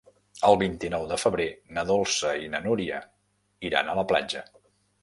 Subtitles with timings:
[0.47, 1.47] El vint-i-nou de febrer
[1.77, 3.05] na Dolça i na Núria
[3.71, 4.49] iran a la platja.